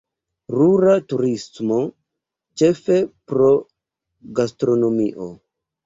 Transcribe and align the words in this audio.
Rura 0.53 0.95
turismo, 1.13 1.77
ĉefe 2.63 2.99
pro 3.31 3.53
gastronomio. 4.43 5.35